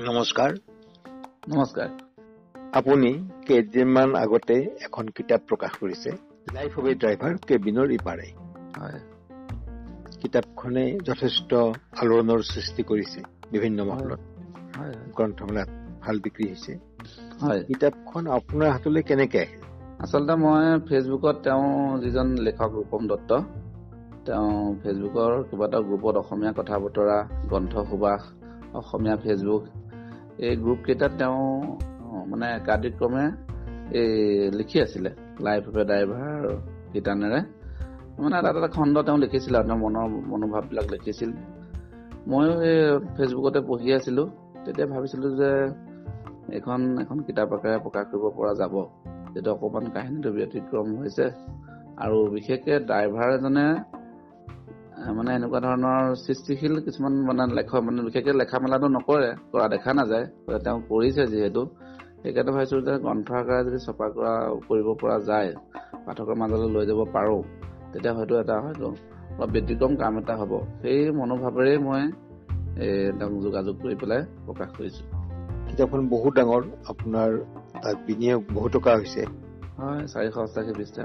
নমস্কাৰ। 0.00 0.52
নমস্কাৰ। 1.48 1.88
আপুনি 2.72 3.28
কেইদিনমান 3.46 4.14
আগতে 4.14 4.54
এখন 4.80 5.08
কিতাপ 5.08 5.40
প্ৰকাশ 5.48 5.72
কৰিছে 5.80 6.10
লাইফ 6.52 6.78
অৱ 6.78 6.86
এ 6.88 6.94
ড্ৰাইভাৰ 6.94 7.34
কেবিনৰ 7.46 7.90
ইপাৰে। 7.90 8.28
হয়। 8.80 9.00
কিতাপখনে 10.20 10.98
যথেষ্ট 11.04 11.54
আলোড়নৰ 12.00 12.42
সৃষ্টি 12.42 12.82
কৰিছে 12.82 13.20
বিভিন্ন 13.52 13.84
মহলত। 13.84 14.20
গ্ৰন্থমেলাত 15.16 15.68
ভাল 16.00 16.16
বিক্ৰী 16.18 16.48
হৈছে। 16.48 16.72
হয়। 17.40 17.64
কিতাপখন 17.64 18.26
আপোনাৰ 18.26 18.70
হাতলৈ 18.70 19.02
কেনেকে 19.02 19.38
আহিল? 19.38 19.60
আচলতে 19.98 20.34
মই 20.34 20.64
ফেচবুকত 20.88 21.36
তেওঁ 21.44 21.98
যিজন 21.98 22.28
লেখক 22.38 22.70
ৰূপম 22.72 23.06
দত্ত 23.06 23.30
তেওঁ 24.26 24.76
ফেচবুকৰ 24.82 25.42
কিবা 25.42 25.66
এটা 25.66 25.78
গ্ৰুপত 25.80 26.14
অসমীয়া 26.16 26.52
কথা 26.52 26.78
বতৰা 26.78 27.18
গ্ৰন্থ 27.48 27.78
সুবাস 27.90 28.22
অসমীয়া 28.74 29.16
ফেচবুক 29.16 29.62
এই 30.46 30.54
গ্ৰুপ 30.62 30.80
কেইটাত 30.86 31.12
তেওঁ 31.20 31.40
মানে 32.30 32.46
একাধিক্ৰমে 32.58 33.24
এই 34.00 34.12
লিখি 34.58 34.78
আছিলে 34.84 35.10
লাইফ 35.46 35.62
অফ 35.68 35.74
এ 35.82 35.84
ড্ৰাইভাৰ 35.90 36.40
গীতানেৰে 36.92 37.40
মানে 38.22 38.34
এটা 38.40 38.50
এটা 38.60 38.70
খণ্ড 38.76 38.94
তেওঁ 39.06 39.18
লিখিছিলে 39.24 39.56
আৰু 39.60 39.66
তেওঁৰ 39.68 39.80
মনৰ 39.84 40.06
মনোভাৱবিলাক 40.30 40.86
লিখিছিল। 40.94 41.30
ময়ো 42.30 42.54
এই 42.70 42.78
ফেচবুকতে 43.16 43.60
পঢ়ি 43.68 43.88
আছিলো 43.98 44.22
তেতিয়া 44.64 44.86
ভাবিছিলো 44.94 45.26
যে 45.40 45.50
এইখন 46.56 46.80
এখন 47.02 47.18
কিতাপ 47.26 47.50
আকাৰে 47.56 47.78
প্ৰকাশ 47.84 48.04
কৰিব 48.10 48.24
পৰা 48.38 48.52
যাব। 48.60 48.74
যিটো 49.32 49.50
অকণমান 49.54 49.84
কাহিনীটো 49.94 50.30
ব্যতিক্ৰম 50.36 50.86
হৈছে। 51.00 51.26
আৰু 52.02 52.18
বিশেষকে 52.34 52.74
ড্ৰাইভাৰ 52.88 53.28
এজনে 53.36 53.66
মানে 55.16 55.30
এনেকুৱা 55.38 55.60
ধৰণৰ 55.64 56.02
সৃষ্টিশীল 56.22 56.74
কিছুমান 56.86 57.14
মানে 57.28 57.44
লেখক 57.58 57.80
মানে 57.86 58.00
বিশেষকে 58.06 58.32
লেখা 58.40 58.56
মেলাটো 58.62 58.88
নকৰে 58.96 59.30
কৰা 59.52 59.66
দেখা 59.74 59.90
নাযায় 59.98 60.26
তেওঁ 60.64 60.78
কৰিছে 60.90 61.22
যিহেতু। 61.32 61.62
সেইকাৰণে 62.22 62.50
ভাবিছো 62.56 62.76
যে 62.86 62.94
গ্ৰন্থ 63.04 63.28
আকাৰে 63.40 63.62
যদি 63.66 63.78
ছপা 63.86 64.06
কৰা 64.16 64.34
কৰিব 64.68 64.88
পৰা 65.02 65.16
যায় 65.28 65.50
পাঠকৰ 66.06 66.34
মাজলৈ 66.40 66.68
লৈ 66.74 66.84
যাব 66.90 67.00
পাৰো 67.14 67.36
তেতিয়া 67.92 68.12
হয়তো 68.18 68.34
এটা 68.42 68.56
হয়তো 68.64 68.88
অলপ 69.32 69.48
ব্যতিক্ৰম 69.54 69.92
কাম 70.02 70.14
এটা 70.20 70.34
হ'ব। 70.40 70.52
সেই 70.82 70.98
মনোভাৱেৰে 71.18 71.74
মই 71.86 72.02
তেওঁক 73.18 73.34
যোগাযোগ 73.46 73.74
কৰি 73.82 73.94
পেলাই 74.00 74.20
প্ৰকাশ 74.46 74.68
কৰিছো। 74.76 75.02
কিতাপখন 75.68 76.02
বহুত 76.14 76.32
ডাঙৰ 76.38 76.62
আপোনাৰ 76.92 77.30
তাত 77.82 77.96
বিনিয়োগ 78.06 78.40
বহু 78.56 78.68
টকা 78.76 78.90
হৈছে। 78.98 79.22
হয় 79.78 80.00
চাৰিশ 80.12 80.34
অষ্টাশী 80.44 80.72
পৃষ্ঠা। 80.78 81.04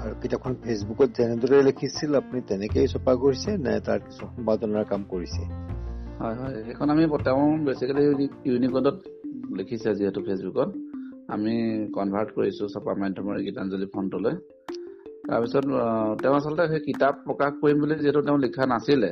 আৰু 0.00 0.14
কিতাপখন 0.22 0.54
ফেচবুকত 0.64 1.08
যেনেদৰে 1.16 1.58
লিখিছিল 1.68 2.10
আপুনি 2.18 2.40
তেনেকেই 2.50 2.86
ছপা 2.92 3.12
কৰিছে 3.22 3.50
নে 3.64 3.72
তাৰ 3.86 3.98
কিছু 4.04 4.20
সম্পাদনাৰ 4.34 4.84
কাম 4.92 5.02
কৰিছে? 5.12 5.42
হয় 6.20 6.36
হয় 6.40 6.54
সেইখন 6.66 6.88
আমি 6.94 7.04
তেওঁ 7.26 7.44
বেচিকেলি 7.66 8.04
ইউনিকোডত 8.50 8.96
লিখিছে 9.58 9.90
যিহেতু 9.98 10.20
ফেচবুকত 10.26 10.70
আমি 11.34 11.54
কনভাৰ্ট 11.96 12.28
কৰিছো 12.36 12.64
ছপা 12.74 12.92
মাধ্যমৰ 13.02 13.36
গীতাঞ্জলি 13.46 13.86
ফণ্টলৈ 13.94 14.34
তাৰপিছত 15.28 15.64
তেওঁ 16.20 16.34
আচলতে 16.38 16.64
সেই 16.72 16.82
কিতাপ 16.88 17.14
প্ৰকাশ 17.26 17.52
কৰিম 17.60 17.76
বুলি 17.82 17.94
যিহেতু 18.04 18.20
তেওঁ 18.26 18.38
লিখা 18.44 18.64
নাছিলে 18.72 19.10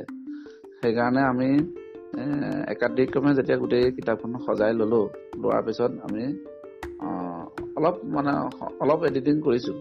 সেইকাৰণে 0.81 1.21
আমি 1.31 1.49
একাধিক্ৰমে 2.73 3.31
যেতিয়া 3.37 3.57
গোটেই 3.63 3.85
কিতাপখন 3.97 4.31
সজাই 4.45 4.71
ললো 4.79 5.01
লোৱাৰ 5.41 5.61
পিছত 5.67 5.91
আমি 6.07 6.23
অলপ 7.77 7.95
মানে 8.15 8.31
অলপ 8.83 8.99
এডিটিং 9.09 9.35
কৰিছো। 9.47 9.73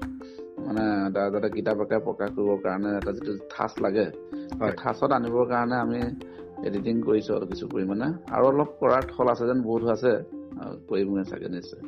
মানে 0.64 0.84
যাতে 1.14 1.48
কিতাপ 1.55 1.78
আকাৰে 1.84 2.01
প্ৰকাশ 2.05 2.28
কৰিবৰ 2.34 2.59
কাৰণে 2.64 2.89
এটা 2.98 3.11
যিটো 3.17 3.33
ঠাচ 3.51 3.73
লাগে। 3.81 4.06
ঠাচত 4.78 5.11
আনিবৰ 5.12 5.45
কাৰণে 5.48 5.77
আমি 5.78 6.00
এডিটিং 6.65 6.95
কৰিছো 7.03 7.31
আৰু 7.37 7.50
কিছু 7.53 7.70
পৰিমাণে। 7.73 8.09
আৰু 8.33 8.45
অলপ 8.48 8.70
কৰাৰ 8.81 9.03
থল 9.12 9.33
আছে 9.33 9.45
যেন 9.47 9.62
বোধ 9.65 9.89
আছে 9.95 10.12
আৰু 10.59 10.75
কৰিমগৈ 10.89 11.25
চাগে 11.31 11.48
নিশ্চয়। 11.55 11.83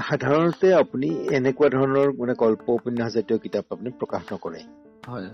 সাধাৰণতে 0.00 0.70
আপুনি 0.76 1.08
এনেকুৱা 1.38 1.68
ধৰণৰ 1.74 2.12
মানে 2.16 2.34
গল্প 2.38 2.74
উপন্যাস 2.74 3.10
জাতীয় 3.14 3.38
কিতাপ 3.40 3.64
আপুনি 3.72 3.92
প্ৰকাশ 4.00 4.22
নকৰে। 4.30 4.62
হয় 5.08 5.28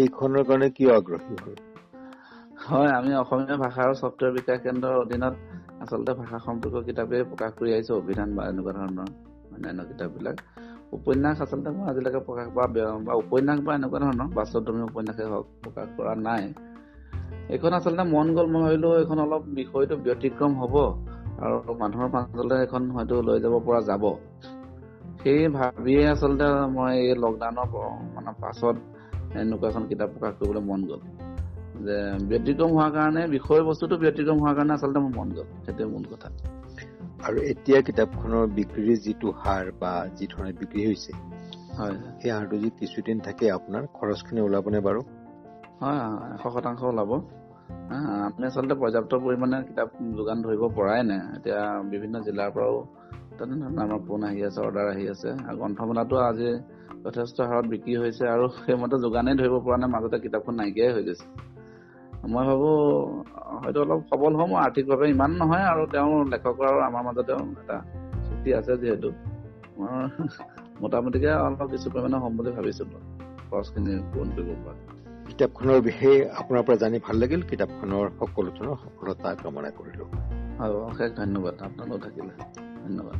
এইখনৰ 0.00 0.44
কাৰণে 0.48 0.68
কিয় 0.76 0.90
আগ্ৰহী 0.94 1.36
হ'ল? 1.40 1.56
হয় 2.64 2.90
আমি 2.92 3.12
অসমীয়া 3.14 3.56
ভাষা 3.58 3.80
আৰু 3.84 3.94
ছফ্টৱেৰ 4.00 4.32
বিকাশ 4.32 4.58
কেন্দ্ৰৰ 4.62 4.94
অধীনত 4.98 5.34
আচলতে 5.80 6.12
ভাষা 6.20 6.38
সম্পৰ্কীয় 6.44 6.84
কিতাপেই 6.88 7.22
প্ৰকাশ 7.30 7.50
কৰি 7.58 7.70
আহিছো 7.72 7.92
অভিধান 7.96 8.28
বা 8.36 8.42
এনেকুৱা 8.48 8.72
ধৰণৰ 8.76 9.08
অন্যান্য 9.52 9.80
কিতাপবিলাক। 9.88 10.36
উপন্যাস 10.94 11.36
আচলতে 11.40 11.68
মই 11.70 11.84
আজিলৈকে 11.90 12.18
প্ৰকাশ 12.18 12.46
বা 12.56 12.64
বে- 12.66 13.14
উপন্যাস 13.22 13.58
বা 13.60 13.72
এনেকুৱা 13.74 13.98
ধৰণৰ 14.00 14.28
বাস্তৱধৰ্মী 14.34 14.82
উপন্যাসেই 14.82 15.26
হওক 15.26 15.46
প্ৰকাশ 15.62 15.86
কৰা 15.96 16.12
নাই। 16.26 16.42
এইখন 17.48 17.72
আচলতে 17.72 18.04
মন 18.04 18.26
গ'ল 18.34 18.46
মই 18.46 18.62
ভাবিলো 18.62 18.88
এইখন 18.98 19.18
অলপ 19.18 19.42
বিষয়টো 19.54 19.94
ব্যতিক্ৰম 19.96 20.52
হ'ব 20.60 20.74
আৰু 21.44 21.56
মানুহৰ 21.78 22.08
মাজলৈ 22.14 22.58
এখন 22.62 22.82
হয়তো 22.90 23.14
লৈ 23.22 23.38
যাব 23.40 23.54
পৰা 23.66 23.80
যাব। 23.80 24.04
সেই 25.22 25.48
ভাবিয়ে 25.48 26.02
আচলতে 26.08 26.46
মই 26.76 26.92
এই 26.98 27.14
লকডাউনৰ 27.14 27.68
মানে 28.14 28.32
পাছত 28.40 28.76
এনেকুৱা 29.36 29.66
এখন 29.68 29.84
কিতাপ 29.86 30.08
প্ৰকাশ 30.10 30.32
কৰিবলৈ 30.40 30.62
মন 30.70 30.80
গ'ল। 30.84 31.00
যে 31.86 31.96
ব্যতিক্ৰম 32.28 32.70
হোৱাৰ 32.70 32.90
কাৰণে 32.90 33.22
বিষয় 33.26 33.62
বস্তুটো 33.62 33.94
ব্যতিক্ৰম 33.96 34.38
হোৱাৰ 34.38 34.54
কাৰণে 34.54 34.72
আচলতে 34.72 34.98
মোৰ 34.98 35.12
মন 35.16 35.28
গ'ল। 35.30 35.46
সেইটোৱে 35.64 35.84
মূল 35.84 36.04
কথা। 36.12 36.28
আৰু 37.24 37.42
এতিয়া 37.50 37.78
কিতাপখনৰ 37.86 38.44
বিক্ৰীৰ 38.56 38.98
যিটো 39.04 39.28
হাৰ 39.42 39.70
বা 39.80 39.92
যি 40.16 40.26
ধৰণে 40.32 40.52
বিক্ৰী 40.60 40.82
হৈছে 40.86 41.12
সেই 42.18 42.30
হাৰটো 42.30 42.56
যদি 42.56 42.70
কিছুদিন 42.80 43.22
থাকে 43.26 43.44
আপোনাৰ 43.52 43.86
খৰচখিনি 43.96 44.40
ওলাবনে 44.46 44.80
বাৰু? 44.86 45.00
হয় 45.80 46.00
এশ 46.34 46.42
শতাংশ 46.54 46.80
ওলাব। 46.90 47.10
আমি 48.26 48.44
আচলতে 48.48 48.74
পৰ্যাপ্ত 48.82 49.12
পৰিমাণে 49.24 49.56
কিতাপ 49.68 49.88
যোগান 50.18 50.38
ধৰিব 50.46 50.62
পৰাই 50.78 51.00
নাই। 51.10 51.20
এতিয়া 51.36 51.60
বিভিন্ন 51.92 52.16
জিলাৰ 52.26 52.50
পৰাও 52.56 52.76
তেনেধৰণৰ 53.38 53.82
আমাৰ 53.86 54.00
ফোন 54.06 54.20
আহি 54.28 54.40
আছে 54.48 54.60
অৰ্ডাৰ 54.66 54.86
আহি 54.90 55.04
আছে। 55.14 55.30
আৰু 55.48 55.56
গ্ৰন্থমেলাটো 55.60 56.16
আজি 56.28 56.50
যথেষ্ট 57.04 57.36
হাৰত 57.50 57.64
বিক্ৰী 57.72 57.94
হৈছে 58.02 58.24
আৰু 58.34 58.44
সেইমতে 58.58 58.96
যোগানেই 59.04 59.34
ধৰিব 59.40 59.54
পৰা 59.66 59.76
নাই 59.82 59.90
মাজতে 59.94 60.16
কিতাপখন 60.24 60.54
নাইকিয়াই 60.60 60.90
হৈ 60.96 61.02
গৈছে। 61.08 61.26
মই 62.28 62.44
ভাবো 62.46 62.70
হয়তো 63.62 63.78
অলপ 63.80 64.00
সবল 64.10 64.32
হ'ম 64.34 64.50
আৰ্থিকভাৱে 64.56 65.06
ইমান 65.10 65.30
নহয় 65.30 65.64
আৰু 65.64 65.82
তেওঁৰ 65.86 66.22
লেখকৰ 66.28 66.66
আৰু 66.66 66.78
আমাৰ 66.80 67.02
মাজতেও 67.04 67.40
এটা 67.60 67.76
চুক্তি 68.26 68.50
আছে 68.54 68.72
যিহেতু। 68.76 69.08
মই 69.78 69.90
মোটামুটিকে 70.82 71.30
অলপ 71.46 71.60
কিছু 71.70 71.86
পৰিমাণে 71.90 72.16
হ'ম 72.16 72.32
বুলি 72.36 72.50
ভাবিছো 72.50 72.84
খৰচখিনি 73.50 73.92
পূৰণ 74.12 74.28
কৰিব 74.36 74.50
পৰা। 74.64 74.74
কিতাপখনৰ 75.26 75.78
বিষয়ে 75.80 76.16
আপোনাৰ 76.38 76.62
পৰা 76.66 76.76
জানি 76.76 76.96
ভাল 77.06 77.16
লাগিল। 77.16 77.40
কিতাপখনৰ 77.42 78.06
সকলো 78.18 78.50
ধৰণৰ 78.50 78.76
সফলতা 78.76 79.28
কামনা 79.42 79.70
কৰিলো। 79.70 80.04
হয় 80.58 80.72
অশেষ 80.80 81.10
ধন্যবাদ। 81.16 81.54
আপোনালোক 81.62 81.98
থাকিলে। 82.00 82.32
ধন্যবাদ। 82.82 83.18